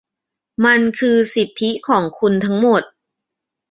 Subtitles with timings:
[0.65, 2.83] มันคือสิทธิของคุณทั้งหมด